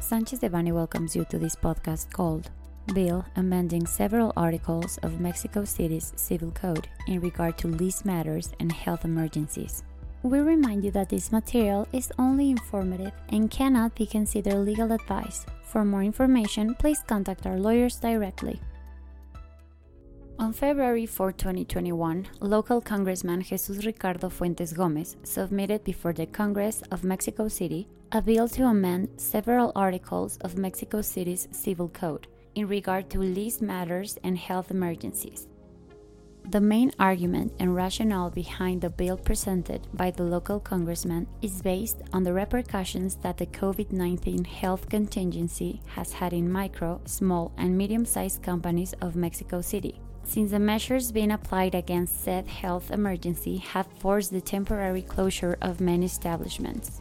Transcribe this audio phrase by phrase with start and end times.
[0.00, 2.50] Sanchez Devanny welcomes you to this podcast called
[2.94, 8.72] Bill amending several articles of Mexico City's Civil Code in regard to lease matters and
[8.72, 9.82] health emergencies.
[10.22, 15.44] We remind you that this material is only informative and cannot be considered legal advice.
[15.62, 18.60] For more information, please contact our lawyers directly.
[20.38, 27.04] On February 4, 2021, local Congressman Jesus Ricardo Fuentes Gomez submitted before the Congress of
[27.04, 33.10] Mexico City a bill to amend several articles of Mexico City's Civil Code in regard
[33.10, 35.46] to lease matters and health emergencies.
[36.48, 42.00] The main argument and rationale behind the bill presented by the local congressman is based
[42.14, 47.76] on the repercussions that the COVID 19 health contingency has had in micro, small, and
[47.76, 53.56] medium sized companies of Mexico City since the measures being applied against said health emergency
[53.58, 57.00] have forced the temporary closure of many establishments.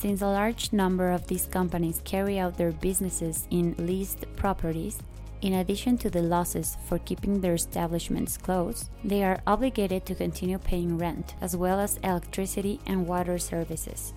[0.00, 4.96] Since a large number of these companies carry out their businesses in leased properties,
[5.42, 10.56] in addition to the losses for keeping their establishments closed, they are obligated to continue
[10.56, 14.14] paying rent as well as electricity and water services.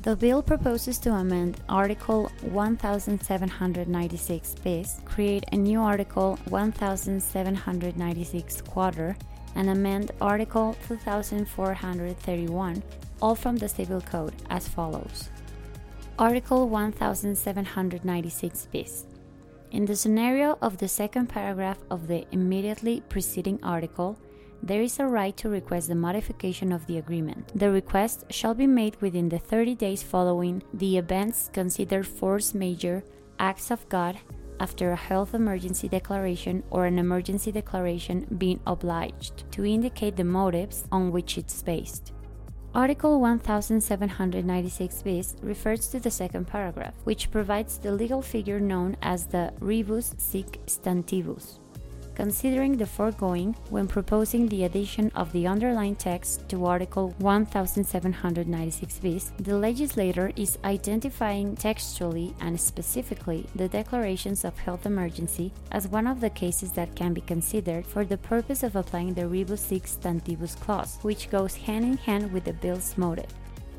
[0.00, 9.14] The bill proposes to amend Article 1796 bis, create a new Article 1796 quater,
[9.54, 12.82] and amend Article 2431,
[13.20, 15.30] all from the Civil Code, as follows.
[16.18, 19.06] Article 1796 bis.
[19.70, 24.18] In the scenario of the second paragraph of the immediately preceding article,
[24.62, 27.58] there is a right to request the modification of the agreement.
[27.58, 33.02] The request shall be made within the 30 days following the events considered force majeure,
[33.38, 34.18] acts of God,
[34.62, 40.84] after a health emergency declaration or an emergency declaration being obliged to indicate the motives
[40.92, 42.12] on which it's based.
[42.74, 49.26] Article 1796 bis refers to the second paragraph, which provides the legal figure known as
[49.26, 51.58] the rebus sic stantibus.
[52.14, 59.32] Considering the foregoing, when proposing the addition of the underlying text to Article 1796 bis,
[59.38, 66.20] the legislator is identifying textually and specifically the declarations of health emergency as one of
[66.20, 70.54] the cases that can be considered for the purpose of applying the rebus sic stantibus
[70.60, 73.32] clause, which goes hand in hand with the bill's motive.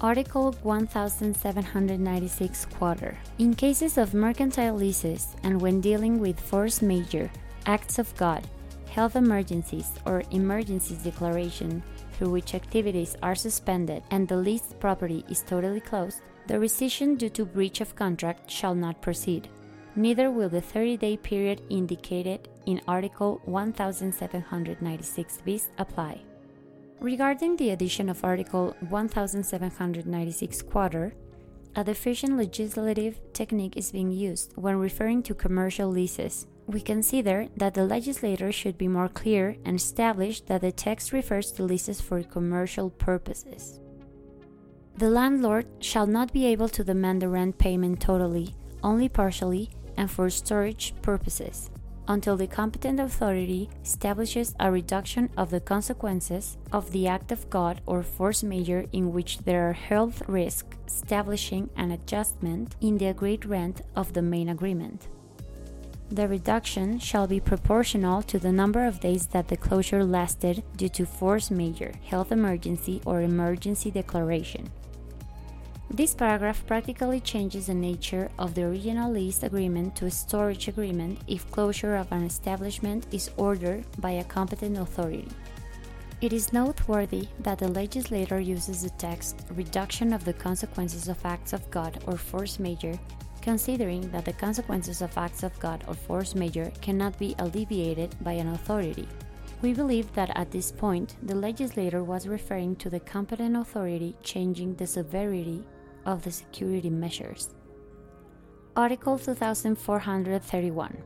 [0.00, 3.16] Article 1796 quater.
[3.38, 7.30] In cases of mercantile leases and when dealing with force majeure,
[7.66, 8.46] acts of God,
[8.88, 11.82] health emergencies, or emergencies declaration
[12.12, 17.28] through which activities are suspended and the leased property is totally closed, the rescission due
[17.30, 19.48] to breach of contract shall not proceed.
[19.96, 26.20] Neither will the 30 day period indicated in Article 1796 bis apply.
[27.00, 31.14] Regarding the addition of Article 1796 quater,
[31.74, 37.74] a deficient legislative technique is being used when referring to commercial leases we consider that
[37.74, 42.22] the legislator should be more clear and establish that the text refers to leases for
[42.22, 43.78] commercial purposes.
[44.96, 50.10] The landlord shall not be able to demand the rent payment totally, only partially, and
[50.10, 51.70] for storage purposes,
[52.08, 57.80] until the competent authority establishes a reduction of the consequences of the act of God
[57.86, 63.44] or force majeure in which there are health risks, establishing an adjustment in the agreed
[63.44, 65.08] rent of the main agreement.
[66.10, 70.88] The reduction shall be proportional to the number of days that the closure lasted due
[70.90, 74.70] to force majeure, health emergency, or emergency declaration.
[75.90, 81.18] This paragraph practically changes the nature of the original lease agreement to a storage agreement
[81.26, 85.28] if closure of an establishment is ordered by a competent authority.
[86.20, 91.52] It is noteworthy that the legislator uses the text reduction of the consequences of acts
[91.52, 92.98] of God or force majeure
[93.46, 98.32] considering that the consequences of acts of God or force majeure cannot be alleviated by
[98.32, 99.06] an authority.
[99.62, 104.74] We believe that at this point, the legislator was referring to the competent authority changing
[104.74, 105.62] the severity
[106.04, 107.54] of the security measures.
[108.74, 110.96] Article 2431.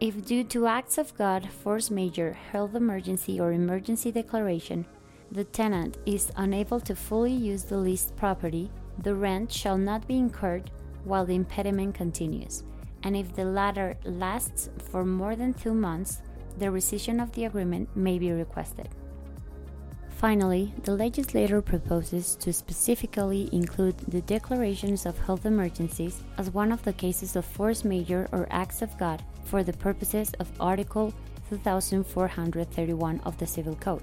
[0.00, 4.86] If due to acts of God, force majeure, health emergency, or emergency declaration,
[5.30, 8.70] the tenant is unable to fully use the leased property,
[9.02, 10.70] the rent shall not be incurred
[11.04, 12.64] while the impediment continues,
[13.02, 16.22] and if the latter lasts for more than two months,
[16.58, 18.88] the rescission of the agreement may be requested.
[20.08, 26.82] Finally, the legislator proposes to specifically include the declarations of health emergencies as one of
[26.84, 31.12] the cases of force majeure or acts of God for the purposes of Article
[31.50, 34.02] 2431 of the Civil Code.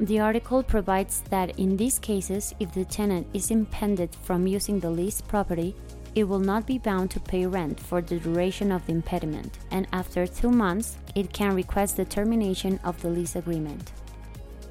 [0.00, 4.90] The article provides that in these cases, if the tenant is impeded from using the
[4.90, 5.76] leased property,
[6.14, 9.86] it will not be bound to pay rent for the duration of the impediment, and
[9.92, 13.92] after two months, it can request the termination of the lease agreement.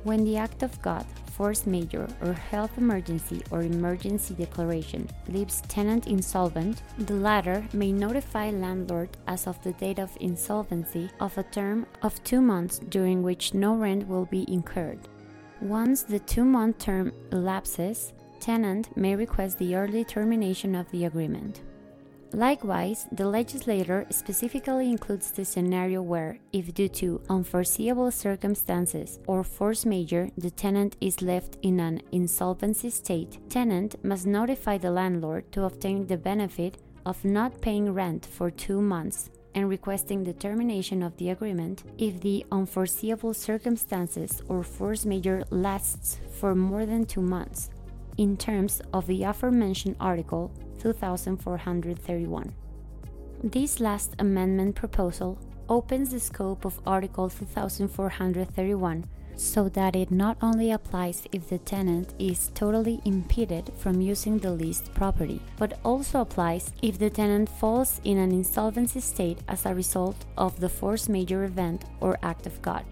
[0.03, 6.07] When the act of God, force majeure, or health emergency or emergency declaration leaves tenant
[6.07, 11.85] insolvent, the latter may notify landlord as of the date of insolvency of a term
[12.03, 15.00] of two months during which no rent will be incurred.
[15.62, 21.62] Once the two month term elapses, tenant may request the early termination of the agreement.
[22.34, 29.86] Likewise, the legislator specifically includes the scenario where, if due to unforeseeable circumstances or force
[29.86, 35.66] majeure the tenant is left in an insolvency state, tenant must notify the landlord to
[35.66, 41.15] obtain the benefit of not paying rent for two months and requesting the termination of
[41.18, 47.69] the agreement if the unforeseeable circumstances or force majeure lasts for more than two months,
[48.18, 52.53] in terms of the aforementioned Article 2431.
[53.44, 55.39] This last amendment proposal
[55.69, 59.06] opens the scope of Article 2431
[59.36, 64.51] so that it not only applies if the tenant is totally impeded from using the
[64.51, 69.75] leased property, but also applies if the tenant falls in an insolvency state as a
[69.75, 72.86] result of the force majeure event or act of God.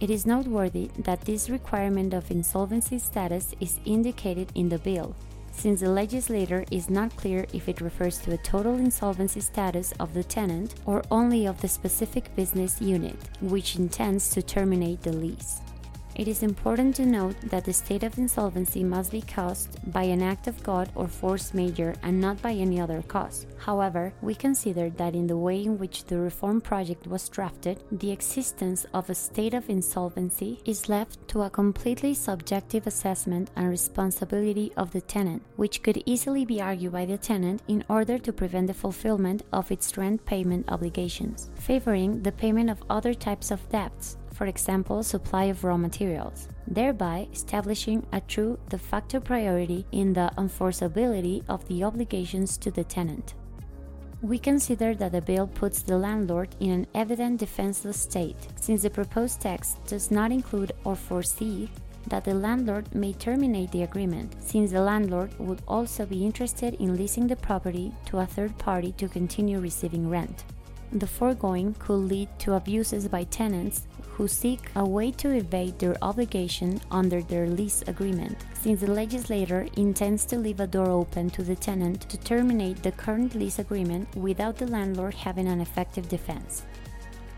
[0.00, 5.16] It is noteworthy that this requirement of insolvency status is indicated in the bill,
[5.52, 10.14] since the legislator is not clear if it refers to a total insolvency status of
[10.14, 15.60] the tenant or only of the specific business unit, which intends to terminate the lease.
[16.14, 20.22] It is important to note that the state of insolvency must be caused by an
[20.22, 23.46] act of God or force majeure and not by any other cause.
[23.58, 28.10] However, we consider that in the way in which the reform project was drafted, the
[28.10, 34.72] existence of a state of insolvency is left to a completely subjective assessment and responsibility
[34.76, 38.66] of the tenant, which could easily be argued by the tenant in order to prevent
[38.66, 44.16] the fulfillment of its rent payment obligations, favoring the payment of other types of debts
[44.38, 50.30] for example, supply of raw materials, thereby establishing a true de facto priority in the
[50.38, 53.34] enforceability of the obligations to the tenant.
[54.22, 58.90] We consider that the bill puts the landlord in an evident defenseless state, since the
[58.90, 61.68] proposed text does not include or foresee
[62.06, 66.96] that the landlord may terminate the agreement, since the landlord would also be interested in
[66.96, 70.44] leasing the property to a third party to continue receiving rent.
[70.92, 73.88] The foregoing could lead to abuses by tenants
[74.18, 79.68] who seek a way to evade their obligation under their lease agreement, since the legislator
[79.76, 84.12] intends to leave a door open to the tenant to terminate the current lease agreement
[84.16, 86.64] without the landlord having an effective defense.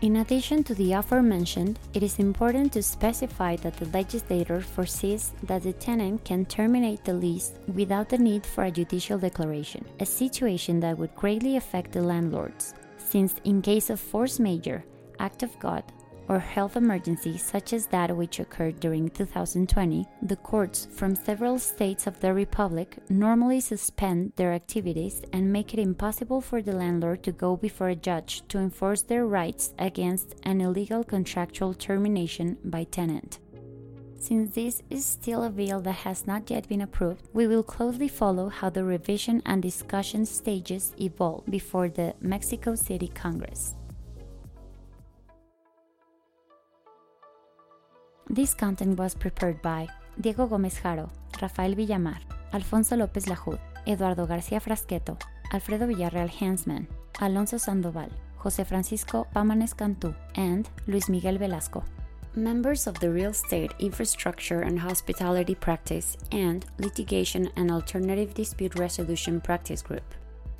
[0.01, 5.61] In addition to the aforementioned, it is important to specify that the legislator foresees that
[5.61, 10.79] the tenant can terminate the lease without the need for a judicial declaration, a situation
[10.79, 14.83] that would greatly affect the landlords, since in case of force majeure,
[15.19, 15.83] act of God,
[16.31, 22.07] or health emergency such as that which occurred during 2020, the courts from several states
[22.07, 27.33] of the Republic normally suspend their activities and make it impossible for the landlord to
[27.33, 33.39] go before a judge to enforce their rights against an illegal contractual termination by tenant.
[34.17, 38.07] Since this is still a bill that has not yet been approved, we will closely
[38.07, 43.75] follow how the revision and discussion stages evolve before the Mexico City Congress.
[48.33, 51.09] This content was prepared by Diego Gómez Haro,
[51.41, 52.21] Rafael Villamar,
[52.53, 55.17] Alfonso López Lajud, Eduardo García Frasqueto,
[55.51, 56.87] Alfredo Villarreal Hansman,
[57.19, 58.09] Alonso Sandoval,
[58.39, 61.83] José Francisco Pámanes Cantú, and Luis Miguel Velasco.
[62.33, 69.41] Members of the Real Estate, Infrastructure and Hospitality Practice and Litigation and Alternative Dispute Resolution
[69.41, 70.15] Practice Group.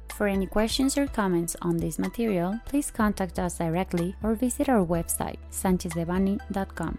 [0.09, 4.85] For any questions or comments on this material, please contact us directly or visit our
[4.85, 6.97] website, sanchezdevanny.com.